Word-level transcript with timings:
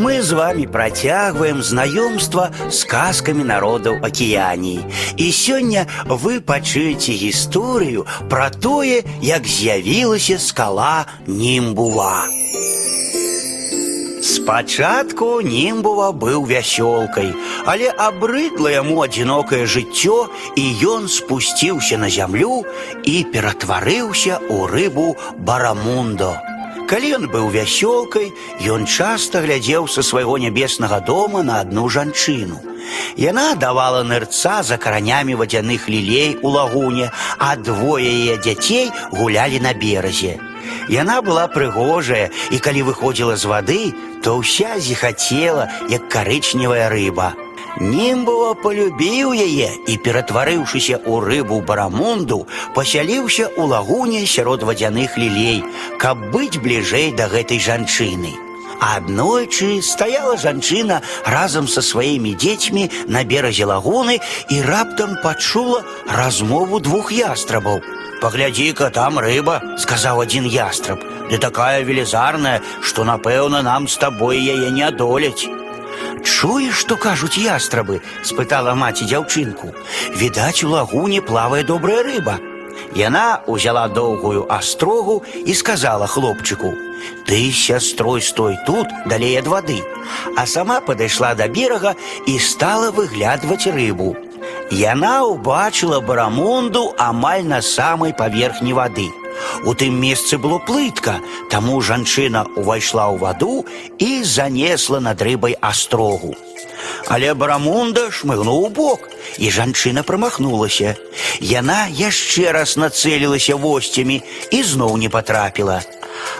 Мы 0.00 0.22
з 0.22 0.32
вами 0.32 0.64
працягваем 0.64 1.60
знаёмства 1.60 2.48
з 2.72 2.84
казкамі 2.88 3.44
народаў 3.44 4.00
акіяніі. 4.00 4.80
І 5.20 5.26
сёння 5.28 5.84
вы 6.08 6.40
пачуеце 6.40 7.12
гісторыю 7.12 8.06
пра 8.32 8.48
тое, 8.48 9.04
як 9.20 9.44
з'явілася 9.44 10.38
скала 10.40 11.04
Німбува. 11.26 12.24
Спачатку 14.24 15.44
Німбува 15.44 16.16
быў 16.16 16.48
вясёлкай, 16.48 17.36
але 17.68 17.92
абрыдла 17.92 18.72
яму 18.72 19.04
адзінокае 19.04 19.68
жыццё, 19.68 20.32
і 20.56 20.64
ён 20.80 21.12
спусціўся 21.12 22.00
на 22.00 22.08
зямлю 22.08 22.64
і 23.04 23.28
ператварыўся 23.28 24.40
ў 24.48 24.64
рыбу 24.64 25.12
барамундо. 25.36 26.40
Калі 26.89 27.07
ён 27.17 27.23
быў 27.33 27.49
вясёлкай, 27.49 28.31
ён 28.61 28.85
часта 28.85 29.41
глядзеў 29.41 29.87
са 29.89 30.03
свайго 30.05 30.37
нябеснага 30.37 30.99
дома 31.01 31.41
на 31.41 31.61
адну 31.65 31.89
жанчыну. 31.89 32.61
Яна 33.17 33.55
давала 33.55 34.03
нырца 34.03 34.61
за 34.63 34.77
каранямі 34.77 35.35
вадзяных 35.39 35.87
лілей 35.89 36.37
у 36.41 36.53
лагуне, 36.53 37.09
а 37.39 37.55
двое 37.55 38.05
яе 38.05 38.37
дзяцей 38.37 38.91
гулялі 39.11 39.59
на 39.59 39.73
беразе. 39.73 40.37
Яна 40.89 41.21
была 41.25 41.47
прыгожая, 41.49 42.29
і 42.51 42.59
калі 42.59 42.85
выходзіла 42.89 43.37
з 43.37 43.45
вады, 43.49 43.83
то 44.21 44.37
ўся 44.37 44.77
зіхацела, 44.77 45.69
як 45.89 46.09
карычневая 46.09 46.89
рыба. 46.89 47.33
Німбова 47.75 48.53
полюбіў 48.63 49.33
яе 49.35 49.67
і, 49.83 49.93
ператварыўшыся 49.99 51.03
ў 51.03 51.13
рыбу 51.27 51.59
барамунду, 51.59 52.47
пасяліўся 52.71 53.51
ў 53.51 53.67
лагуне 53.67 54.23
сярод 54.23 54.63
вадзяных 54.63 55.17
лілей, 55.19 55.59
каб 55.99 56.23
быць 56.31 56.55
бліжэй 56.55 57.11
да 57.11 57.27
гэтай 57.27 57.59
жанчыны. 57.59 58.31
Аднойчы 58.79 59.81
стаяла 59.81 60.37
жанчына 60.37 61.01
разам 61.25 61.67
са 61.67 61.81
сваімі 61.81 62.35
дзецьмі 62.35 62.87
на 63.07 63.23
беразе 63.27 63.67
лагуны 63.67 64.19
і 64.49 64.61
раптам 64.61 65.19
пачула 65.23 65.83
размову 66.07 66.79
двух 66.79 67.11
ястрабаў. 67.11 67.83
«Паглядзі-ка, 68.21 68.89
там 68.89 69.19
рыба», — 69.19 69.83
сказаў 69.83 70.23
адзін 70.23 70.47
ястраб. 70.47 71.03
«Ды 71.27 71.37
такая 71.37 71.83
велізарная, 71.83 72.61
што, 72.81 73.03
напэўна, 73.03 73.61
нам 73.61 73.91
з 73.91 73.99
табой 73.99 74.39
яе 74.39 74.71
не 74.71 74.87
адолець». 74.87 75.58
Чуеш, 76.23 76.73
што 76.73 76.97
кажуць 76.97 77.37
ястрабы? 77.37 78.01
спытала 78.23 78.75
маці 78.75 79.05
дзяўчынку. 79.05 79.73
Відаць, 80.17 80.63
у 80.63 80.69
лагуне 80.69 81.21
плавае 81.21 81.63
добрая 81.63 82.03
рыба. 82.03 82.39
Яна 82.95 83.41
узяла 83.47 83.87
доўгую 83.87 84.45
астрогу 84.49 85.23
і 85.45 85.53
сказала 85.53 86.07
хлопчыку: « 86.07 87.27
Ты 87.27 87.51
з 87.51 87.55
сястрой 87.55 88.21
стой 88.21 88.57
тут, 88.65 88.87
далей 89.05 89.35
ад 89.37 89.47
вады. 89.47 89.83
А 90.37 90.45
сама 90.45 90.79
падышла 90.81 91.35
да 91.35 91.47
берага 91.47 91.95
і 92.27 92.39
стала 92.39 92.91
выглядваць 92.91 93.67
рыбу. 93.67 94.15
Яна 94.71 95.23
ўбачыла 95.23 96.01
барамунду 96.01 96.93
амаль 96.97 97.43
на 97.43 97.61
самай 97.61 98.13
паверхні 98.13 98.73
вады. 98.73 99.09
У 99.65 99.73
тым 99.73 99.99
месцы 99.99 100.37
было 100.37 100.59
плытка, 100.59 101.19
таму 101.49 101.81
жанчына 101.81 102.45
ўвайшла 102.55 103.09
ў 103.11 103.17
ваду 103.17 103.65
і 103.97 104.23
занесла 104.23 104.99
над 104.99 105.21
рыбай 105.21 105.57
астрогу. 105.61 106.35
Але 107.07 107.33
барамунда 107.33 108.09
шмыгнуў 108.11 108.67
у 108.67 108.69
бок, 108.69 109.09
і 109.37 109.49
жанчына 109.51 110.03
прамахнулася. 110.03 110.95
Яна 111.41 111.85
яшчэ 111.89 112.51
раз 112.55 112.77
нацэлілася 112.77 113.55
восцямі 113.55 114.21
і 114.51 114.63
зноў 114.63 114.97
не 114.97 115.09
патрапіла. 115.09 115.81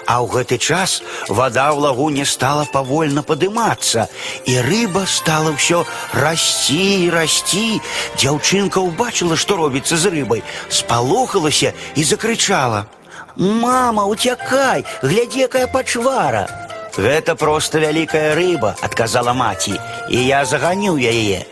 А 0.05 0.22
ў 0.22 0.30
гэты 0.31 0.58
час 0.58 1.02
вода 1.28 1.73
ў 1.73 1.81
лагуне 1.81 2.25
стала 2.25 2.66
павольна 2.72 3.22
падымацца, 3.22 4.08
і 4.45 4.53
рыба 4.66 5.05
стала 5.09 5.53
ўсё 5.53 5.83
расці 6.14 7.05
і 7.05 7.09
расці. 7.09 7.81
Дзяўчынка 8.17 8.81
ўбачыла, 8.81 9.36
што 9.36 9.58
робіцца 9.58 9.97
з 9.97 10.14
рыбай, 10.14 10.45
спалохалася 10.69 11.73
і 11.96 12.01
закрычала: « 12.03 12.98
Мама, 13.40 14.06
уцякай, 14.06 14.85
глядзі, 15.01 15.47
якая 15.47 15.68
пачвара! 15.68 16.47
Гэта 16.96 17.35
проста 17.35 17.79
вялікая 17.84 18.35
рыба, 18.35 18.75
адказала 18.81 19.34
маці, 19.34 19.75
і 20.09 20.25
я 20.25 20.46
заганю 20.46 20.96
яе. 20.96 21.44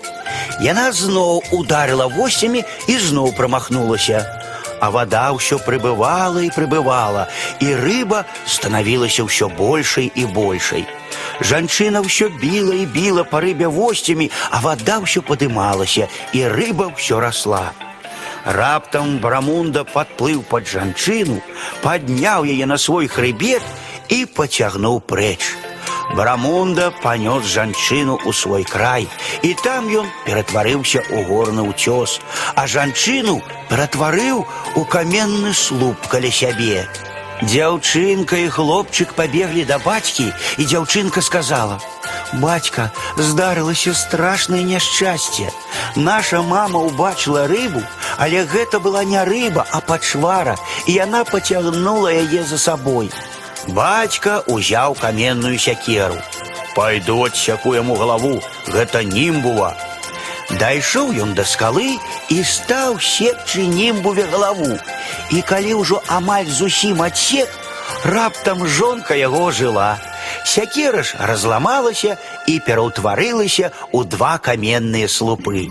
Яна 0.63 0.91
зноў 0.95 1.44
ударыла 1.51 2.07
восямі 2.07 2.63
і 2.88 2.95
зноў 2.97 3.35
прамахнулася 3.35 4.23
а 4.83 4.91
вода 4.91 5.31
ўсё 5.31 5.63
прыбывала 5.63 6.44
і 6.44 6.51
прыбывала, 6.51 7.31
і 7.63 7.71
рыба 7.71 8.25
станавілася 8.44 9.23
ўсё 9.23 9.47
большай 9.47 10.11
і 10.11 10.27
большай. 10.35 10.83
Жанчына 11.39 12.03
ўсё 12.03 12.27
біла 12.27 12.75
і 12.75 12.85
біла 12.91 13.23
па 13.23 13.39
рыбе 13.39 13.71
восцямі, 13.71 14.27
а 14.51 14.59
вода 14.59 14.99
ўсё 14.99 15.23
падымалася, 15.23 16.11
і 16.35 16.44
рыба 16.51 16.91
ўсё 16.91 17.23
расла. 17.23 17.71
Раптам 18.47 19.19
Брамунда 19.19 19.83
падплыў 19.83 20.44
пад 20.44 20.67
жанчыну, 20.67 21.41
падняў 21.81 22.44
яе 22.44 22.66
на 22.66 22.77
свой 22.77 23.07
хрыбет 23.07 23.63
і 24.09 24.25
пацягнуў 24.25 24.99
прэч. 25.01 25.39
Барамунда 26.13 26.91
панёс 27.01 27.47
жанчыну 27.47 28.19
ў 28.21 28.33
свой 28.35 28.63
край, 28.67 29.07
і 29.41 29.53
там 29.63 29.88
ён 29.88 30.05
ператварыўся 30.27 31.01
ў 31.09 31.25
горны 31.25 31.63
ўцёс, 31.71 32.19
а 32.55 32.67
жанчыну 32.67 33.41
ператварыў 33.71 34.45
у 34.75 34.83
каменны 34.85 35.53
слуп 35.53 35.97
каля 36.11 36.29
сябе. 36.29 36.85
Дзяўчынка 37.41 38.38
і 38.45 38.51
хлопчык 38.51 39.16
пабеглі 39.17 39.66
да 39.66 39.79
бацькі, 39.79 40.29
і 40.57 40.63
дзяўчынка 40.63 41.23
сказала: « 41.23 41.96
Бацька, 42.33 42.91
здарылася 43.17 43.94
страшнае 43.94 44.63
няшчасце. 44.63 45.51
Наша 45.95 46.41
мама 46.41 46.81
ўбачыла 46.81 47.45
рыбу, 47.47 47.83
але 48.17 48.44
гэта 48.45 48.79
была 48.79 49.03
не 49.03 49.21
рыба, 49.23 49.66
а 49.71 49.81
пачвара, 49.81 50.57
і 50.88 50.97
яна 50.97 51.23
пацягнула 51.23 52.09
яе 52.09 52.44
за 52.44 52.57
сабой. 52.57 53.11
Бацька 53.67 54.44
узяў 54.47 54.95
каменную 54.99 55.57
сякеру. 55.59 56.17
Пайду 56.75 57.23
адсяку 57.23 57.75
яму 57.77 57.95
галаву, 57.95 58.41
гэта 58.67 59.03
німбува. 59.05 59.77
Дайшоў 60.59 61.13
ён 61.23 61.33
да 61.38 61.45
скалы 61.45 61.97
і 62.29 62.44
стаў 62.44 62.99
секчы 62.99 63.66
німбуве 63.69 64.25
галаву. 64.33 64.77
І 65.31 65.41
калі 65.41 65.79
ўжо 65.81 66.01
амаль 66.07 66.49
зусім 66.49 67.01
адсек, 67.01 67.49
раптам 68.03 68.66
жонка 68.67 69.16
яго 69.16 69.51
жыла. 69.51 69.97
Сякера 70.47 71.03
ж 71.03 71.16
разламалася 71.19 72.17
і 72.47 72.59
пераўтварылася 72.67 73.71
ў 73.94 73.99
два 74.05 74.38
каменныя 74.38 75.07
слупы. 75.07 75.69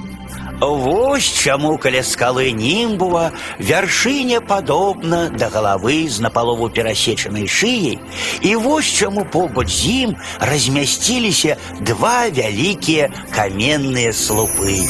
Вось 0.63 1.27
чаму 1.27 1.77
каля 1.79 2.03
скалы 2.07 2.53
німбува 2.55 3.33
вяршыня 3.59 4.39
падобна 4.41 5.27
да 5.35 5.49
галавы 5.51 6.07
з 6.07 6.23
напалову 6.23 6.71
перасечанай 6.71 7.49
шыяй, 7.51 7.99
і 8.43 8.55
вось 8.57 8.87
чаму 8.87 9.27
побач 9.27 9.69
з 9.75 10.07
ім 10.07 10.17
размясціліся 10.39 11.59
два 11.81 12.31
вялікія 12.31 13.11
каменныя 13.35 14.13
слупы. 14.15 14.87